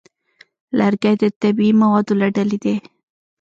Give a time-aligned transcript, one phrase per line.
[0.77, 2.75] لرګی د طبیعي موادو له ډلې دی.